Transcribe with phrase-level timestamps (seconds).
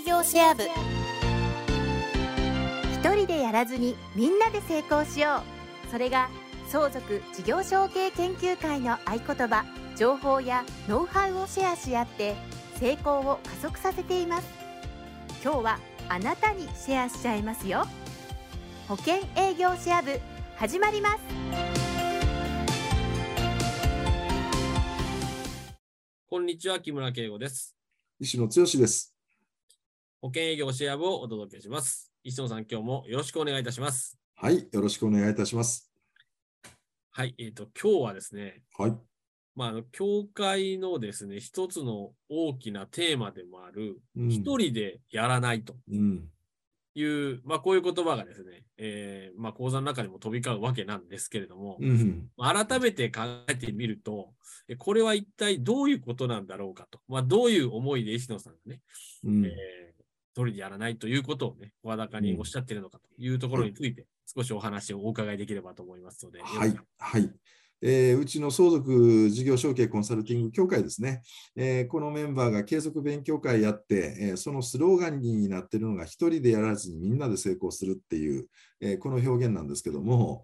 [0.00, 0.62] 営業シェア部。
[2.94, 5.42] 一人でやらずにみんなで成功しよ
[5.86, 5.90] う。
[5.90, 6.30] それが
[6.68, 9.66] 相続事業承継研究会の合言葉
[9.98, 12.34] 情報やノウハウをシェアし合って
[12.76, 14.48] 成功を加速させています。
[15.44, 15.78] 今日は
[16.08, 17.84] あなたにシェアしちゃいますよ。
[18.88, 20.18] 保険営業シェア部
[20.56, 21.20] 始まります。
[26.30, 27.76] こんにちは、木村圭吾です。
[28.18, 29.19] 石野剛です。
[30.22, 32.12] 保険営業シェア部をお届けします。
[32.24, 34.18] 石野さん、今日もよろしくお願いいたします。
[34.34, 35.90] はい、よろしくお願いいたします。
[37.10, 38.94] はい、えっ、と、今日はですね、はい、
[39.56, 44.28] まあ、あの、教会のですね、一つの大きなテーマでもある、うん。
[44.28, 45.74] 一人でやらないと。
[45.90, 46.28] うん、
[46.94, 54.34] いう、まあ、こういう言葉がですね、えーまあ、講座の中にも飛び交うわけなんですけれども、うん、まあ改めて考えてみると、
[54.68, 58.80] えこれは一体どういうことなんだろうかと、まあ、どういう思いで石野さんがね、
[59.24, 59.89] うん、えー
[60.32, 67.30] 一人でやらないということをね、声高におっしゃっているのかというところについて、少しお話をお伺いできればと思いますので、はいはい。
[67.82, 71.22] えーうちの相続事業承継コンサルティング協会ですね、
[71.56, 78.46] えーこのメンバーが継続勉強会やって、えーそのスローガンになっているのが、一人でやらずにみんなで成功するっていう、
[78.80, 80.42] えーこの表現なんですけども、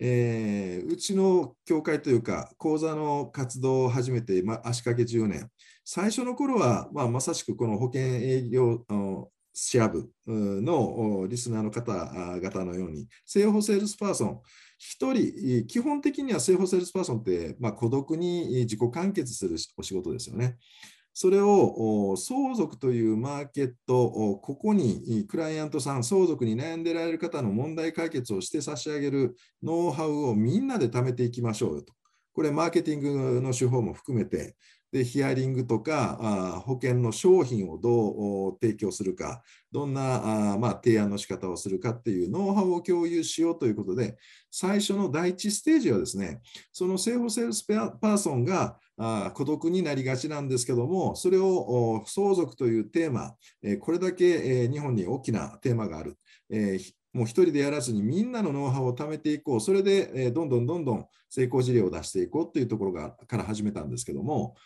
[0.00, 5.48] えーうちの協会というか、講座の活動を始めて、まあ、足掛け10年、
[5.84, 8.84] 最初の頃は、まあ、まさしくこの保険営業
[9.52, 14.40] シェア部のリスナーの方々のように、生保セールスパーソン、
[14.78, 20.56] 一人、基本的には生保セールスパーソンって、まあ、孤独に自己完結するお仕事ですよね。
[21.16, 31.92] それを相続というマーケット、ここにクライアントさん、相続に悩んでられる方の問題解決をして差し上げるノウハウをみんなで貯めていきましょうよと。
[32.32, 34.56] これ、マーケティングの手法も含めて、
[34.94, 39.42] でヒアリングとかあ保険の商品をどう提供するか、
[39.72, 44.16] どんなあまあ、提案の仕方をするかっていうノウハウを共有しようということで、
[44.52, 46.40] 最初の第一ステージはですね、
[46.72, 53.34] その生保セールスパーソンがあ孤独になりがちなんですけども、それを相続というテーマ、
[53.64, 56.16] えこれだけ、え日本に大きなテーマがある。
[56.48, 56.78] え
[57.14, 64.56] もう一人でやらずにみんなのノウハウを貯めていこう、それで、えどんどんどんどん成功事例を出していこうというところがから始めたんですけども、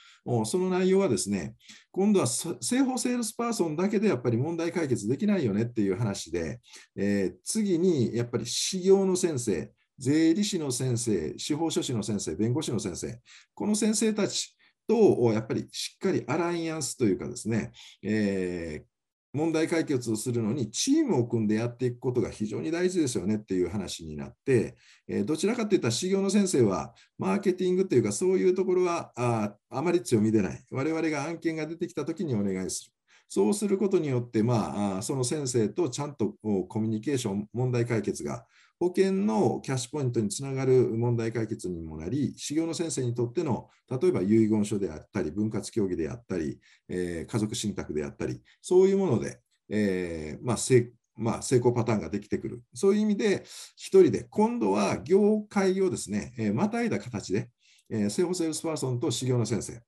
[0.46, 1.54] その内容はですね、
[1.90, 6.60] 今度は生保セールスパーソンだけでやっぱり問題解決できないよねっていう話で、
[6.96, 13.20] えー次にやっぱり士業の先生、税理士の先生、司法書士の先生、弁護士の先生、
[13.54, 17.72] この先生たちとやっぱりしっかりアライアンスというかですね、
[18.02, 18.97] えー
[19.32, 30.64] 問題解決をするのにチームを組んでやっていくことが非常に大事ですよねっていう話になって、えーどちらかといったら修行の先生はマーケティングというかそういうところはああまり強みでない。
[30.70, 32.97] 我々が案件が出てきた時にお願いする。
[33.28, 36.34] そうすることによって、まあ、その先生とちゃんと
[36.68, 38.46] コミュニケーション、問題解決が
[38.80, 52.62] 保険のキャッシュポイントにつながる問題解決にもなり、修行の先生にとっての、例えば遺言書であったり、分割協議であったり、えー家族信託であったり、そういうもので、えーまあ成まあ、成功パターンができてくる。
[52.72, 53.44] そういう意味で、
[53.76, 57.50] 一人で、今度は業界をですね、えーまたいだ形で、
[57.90, 59.82] えー、生保セールスパーソンと士業の先生、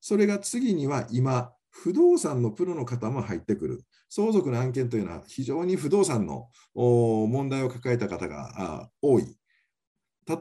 [0.00, 1.50] それが次には今、
[1.82, 3.84] 不動産のプロの方も入ってくる。
[4.08, 9.36] 相続の案件というのは非常に不動産の問題を抱えた方が多い。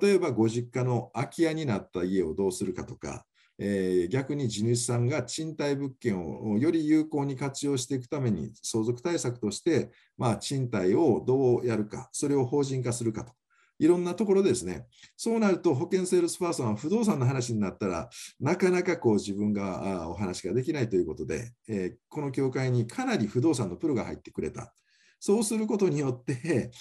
[0.02, 3.26] 例えばご実家の空き家になった家をどうするかとか、
[3.60, 13.34] えー逆に地主さんが賃貸物件をより有効に活用していくために相続対策として、まあ、賃貸をどうやるか、それを法人化するかと。
[13.80, 14.86] いろんなところですね。
[15.18, 18.10] そうなると保険セールスパーソンは不動産の話になったら
[18.40, 24.74] なかなかこう自分がお話ができないということで、えーこの協会にかなり不動産のプロが入ってくれた。
[25.20, 26.72] そうすることによって、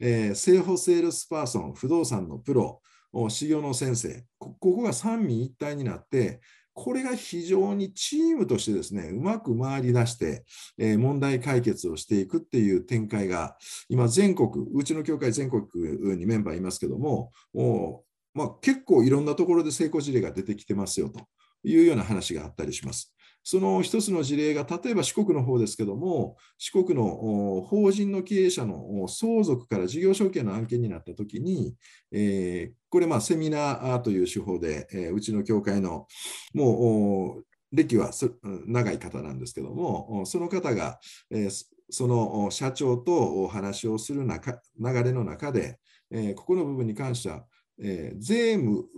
[0.00, 2.82] えー、生保セールスパーソン、不動産のプロ、
[3.28, 6.40] 修行の先生、ここが三位一体になって、
[6.74, 10.44] これが非常にチームとしてですね、うまく回り出して、
[10.76, 13.56] えー問題解決をしていくっていう展開が、
[13.88, 15.62] 今全国、うちの協会全国
[16.16, 18.02] にメンバーいますけども、お
[18.34, 21.20] まあ、結構いろんなところで成功事例が出てきてますよと
[21.62, 23.13] いうような話があったりします。
[23.46, 31.74] その一つの事例が、例えば四国の方ですけども、四国の法人の経営者の相続から事業承継の案件になったときに、
[32.10, 36.06] えーこれ、セミナーという手法で、えーうちの協会の
[36.54, 38.12] もう歴は
[38.66, 40.98] 長い方なんですけども、その方が、
[41.30, 43.12] えーその社長と
[43.42, 45.78] お話をする中流れの中で、
[46.10, 47.44] えーここの部分に関しては、
[47.78, 48.88] えー税務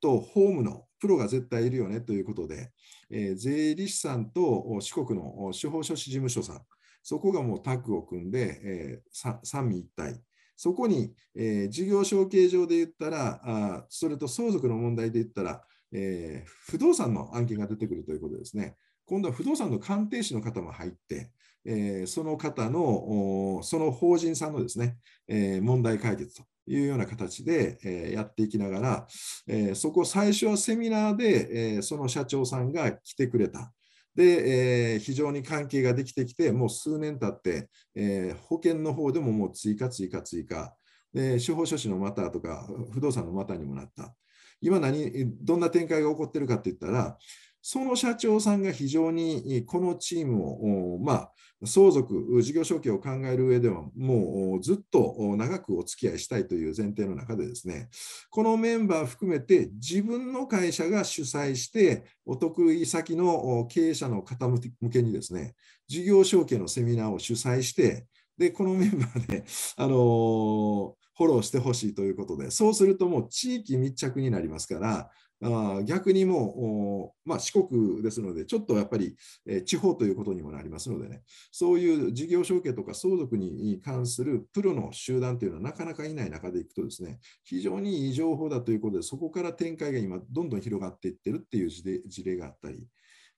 [0.00, 2.70] と法務のプロが絶対いるよねということで、
[3.10, 6.60] えー、税理士さんと四国の司法書士事務所さん、
[7.02, 10.22] そこがもうタッグを組んで、えー、三位一体。
[10.54, 18.76] そこに、えー、事業承継上で言ったらあ、それと相続の問題で言ったら、えー、不動産の案件が出てくるということですね。
[19.04, 21.32] 今度は不動産の鑑定士の方も入って、
[21.64, 29.06] えー、その方の、その法人さんのですね、えー、問題解決というような形で、えー、やっていきながら、
[29.48, 33.72] えー、そこ最初はセミナーで、えー、その社長さんが来てくれた。
[34.14, 40.74] で、えー、非常に関係ができてきて、もう数年経って、えー、保険の方でももう追加、追加、追加、
[41.12, 44.14] で司法書士のまたとか、不動産のまたにもなった。
[44.60, 45.10] 今何、
[45.44, 47.18] どんな展開が起こってるかって言ったら、
[47.62, 51.32] その社長さんが非常にこのチームを、まあ、
[51.64, 57.88] 相続、事業承継を考える上では、もうずっと長くお付き合いしたいという前提の中でですね、
[58.30, 64.60] このメンバー含めて自分の会社が主催して、お得意先の経営者の方向
[64.90, 65.54] けにですね、
[65.86, 68.06] 事業承継のセミナーを主催して、
[68.36, 69.44] で、このメンバーで、
[69.76, 75.10] あのー、フォローしてほしいということで、そうするともう地域密着になりますから、
[75.42, 79.16] あ逆にもう、まあ、四国ですので、ちょっとやっぱり、
[79.46, 92.86] え地方ということにもなりますのでね、そういう事業承継とか相続に関するプロの集団というのはなかなかいない中でいくとですね、非常にいい情報だということで、そこから展開が今、どんどん広がっていってるっていう事例があったり、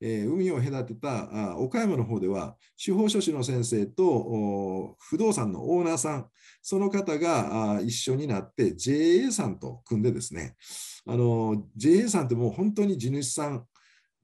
[0.01, 6.27] えー、海を隔てたあ岡山の方では、司法書士の先生と不動産のオーナーさん、
[6.63, 10.57] その方があ一緒になって JA さんと組んでですね、
[11.07, 13.65] あの JA さんってもう本当に地主さん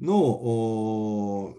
[0.00, 1.54] の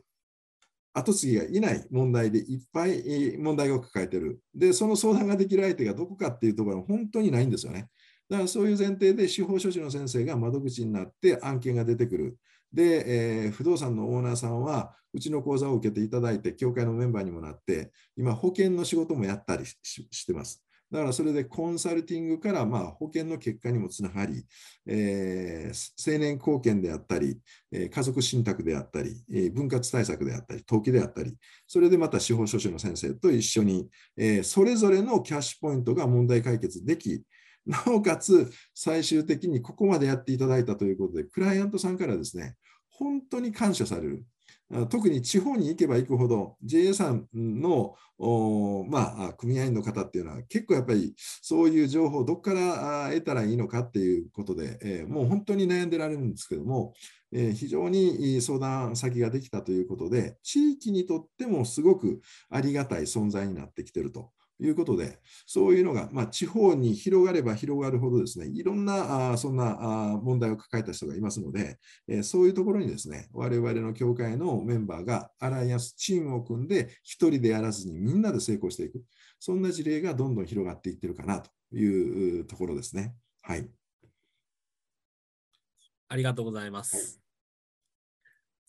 [0.93, 4.41] 後継ぎがいない問題でいっぱい問題を抱えてる。
[4.53, 7.87] で、その相談ができる相手がどこかっていうところは本当にないんですよね。
[8.29, 12.37] だからそういう前提で司法書士の先生が窓口になって案件が出てくる。
[12.73, 20.63] で、えー、不動産のオーナーさんは、うちの講座を受けていただいて、協会のメンバーにもなって、今、保険の仕事もやったりしてます。
[20.91, 24.45] だからそれでコンサルティングからまあ保険の結果にもつながり、
[24.85, 27.39] えー、青年貢献であったり、
[27.71, 31.33] えー、家族信託であったり、えー、分割対策であったり、登記であったり、
[31.65, 37.24] それでまた司法書士の先生と一緒に、えー、それぞれのキャッシュポイントが問題解決でき、
[37.65, 42.55] なおかつ最終的にここまでやっていただいたということで、クライアントさんからですね、
[42.89, 44.25] 本当に感謝される。
[44.89, 47.95] 特に地方に行けば行くほど JA さんの、
[48.87, 56.93] まあ、組合員の方っていうのは結構やっぱりそういう情報をどこから得たらいいのかっていうことで、えー、もう本当に悩んでられるんですけども、
[57.33, 64.29] えー、非常に相談先ができたということで地域にとってもすごくありがたい存在になってきてると
[64.61, 79.03] いうことで、そういうのが、まあ、地方に広がれば広がるほどですね、いろんなあそんなあ問題を抱えた人がいますので、えー、そういうところにですね、我々の協会のメンバーがアライアンスチームを組んで、一人でやらずにみんなで成功していく、
[79.39, 83.15] そんな事例がどんどん広がっていってるかなというところですね。
[83.41, 83.67] はい。
[86.07, 86.95] ありがとうございます。
[86.95, 87.20] はい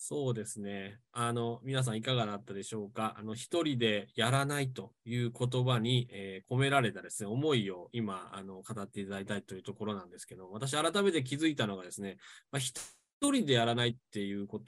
[0.05, 0.99] そうですね。
[1.13, 3.15] あの、皆さんいかがだったでしょうか？
[3.17, 12.17] あの、一人でやらないという言葉に、えー、込められたですね、思いを今、あの、語っていただいたいというところなんですけど、私改めて気づいたのがですね、
[12.51, 12.75] まあ、一
[13.21, 14.61] 人でやらないっていう言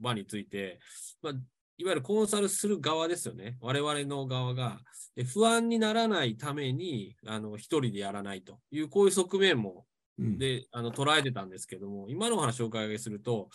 [0.00, 0.78] 葉について、
[1.22, 3.56] まあ、いわゆるコンサルする側ですよね。
[3.60, 4.78] 我々の側が、
[5.34, 9.86] 不安にならないために、あの、一人でやらないという、こういう側面も
[10.18, 13.48] で、あの捉えてたんですけども、今のお話をお伺いすると、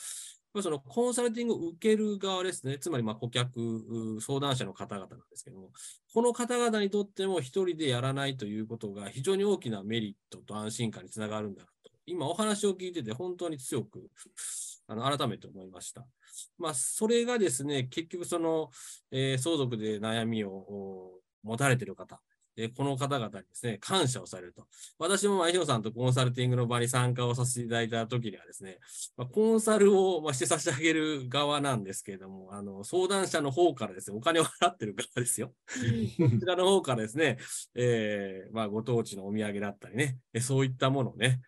[0.62, 5.72] そのコンサルティングを受ける側ですね、つまりま顧客、相談者の方々なんですけども、
[6.14, 11.70] この方々にとっても一人でやらないということが非常に大きなメリットと安心感につながるんだと、
[12.06, 14.10] 今お話を聞いてて本当に強く
[14.88, 16.06] あの改めて思いました。
[16.58, 18.70] まあ、それがですね、結局その、
[19.12, 21.12] えー、相続で悩みを
[21.44, 22.22] 持たれている方、
[22.56, 24.68] で、この方々にですね、感謝をされると。
[25.00, 28.78] 私も前広さんとコンサルティングの場に参加をさせていただいた時にはですね、
[29.18, 35.54] まあ、コンサルをまして差し上げる側なんですけれども、あの、相談者の方からですね、お金を払ってる側ですよ。
[35.68, 37.38] こちらの方からですね、
[37.76, 41.42] えー、まあ、ご当地のお土産だったりね、そういったものをね、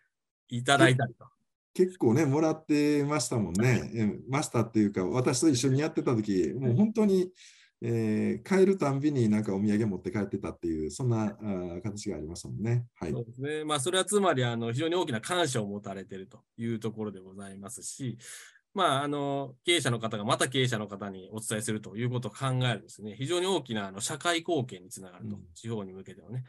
[0.48, 1.26] いただいたりと。
[1.74, 4.18] 結構ね、もらってましたもんね。
[4.30, 7.30] ましたっていうか、私と一緒にやってた時、もう本当に、
[7.82, 12.86] えー、帰るたんびになんかお土産持って帰ってたっていう、そんなあ形がありますもんね。
[12.94, 13.12] はい。
[13.12, 13.64] そうですね。
[13.64, 18.18] まあ、それはつまり、あの、非常に大きな感謝を持たれているというところでございますし、
[18.72, 26.44] まあ、あの、経営者の方がまた経営者の方にお伝えするということを考えるですね、非常に大きなあの社会貢献につながると、うん、地方に向けてはね。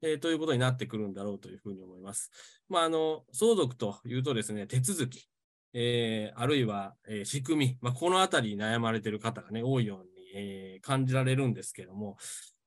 [0.00, 2.30] えー、ということになってくるんだろうというふうに思います。
[2.68, 5.28] まあ、あの、相続というとですね、手続き、
[5.72, 12.16] えーあるいは、えー仕組み、まあ、このあたりに悩まれている方がね、多いように、えー感じられるんですけども、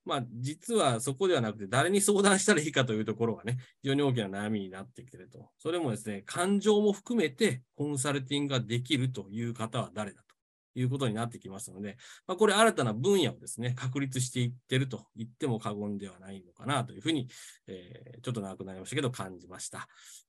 [0.08, 5.50] まあ、実はそこではなくて、誰に相談したらいいかというところがね、非常に大きな悩みになってきてると。
[5.58, 10.34] それもですね、感情も含めてコンサルティングができるという方は誰だと
[10.80, 17.28] いうことになってきますので、まあ、これ新たな分野をですね、確立していってると言っても過言ではないのかなというふうに、
[17.66, 19.88] えーちょっと長くなりましたけど感じました。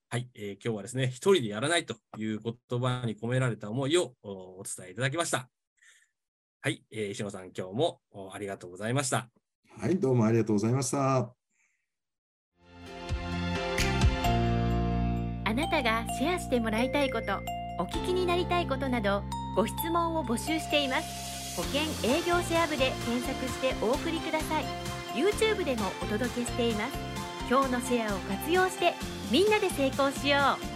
[0.09, 5.58] はい、えー今日はですね、一人でやらないという言葉に込められた思いをお伝えいただきました。
[6.61, 9.29] はい、えー石野さん、今日もおありがとうございました。
[9.79, 11.33] はい、どうもありがとうございました。
[15.45, 17.27] あなたがシェアしてもらいたいこと
[17.81, 19.23] お聞きになりたいことなど
[19.55, 24.65] ご質問を募集しています保険営業シェア部で検索してお送りください
[25.15, 26.97] YouTube でもお届けしています
[27.49, 28.93] 今日のシェアを活用して
[29.31, 30.68] みんなで成功しよう